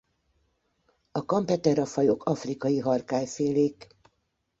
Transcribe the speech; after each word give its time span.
A 1.11 1.25
Campethera-fajok 1.25 2.23
afrikai 2.23 2.77
harkályfélék. 2.79 3.87